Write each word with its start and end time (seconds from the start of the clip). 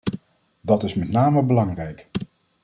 Dat 0.61 0.83
is 0.83 0.95
met 0.95 1.09
name 1.09 1.43
belangrijk. 1.43 2.07